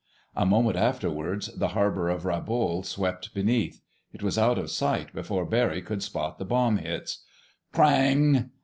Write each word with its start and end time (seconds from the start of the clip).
A 0.35 0.47
moment 0.47 0.77
afterward 0.77 1.45
the 1.55 1.67
harbor 1.77 2.09
of 2.09 2.23
Rabaul 2.25 2.83
swept 2.83 3.35
beneath. 3.35 3.81
It 4.11 4.23
was 4.23 4.35
out 4.35 4.57
of 4.57 4.71
sight 4.71 5.13
before 5.13 5.45
Barry 5.45 5.83
could 5.83 6.01
spot 6.01 6.39
the 6.39 6.43
bomb 6.45 6.77
hits. 6.77 7.23
KRANG! 7.71 8.49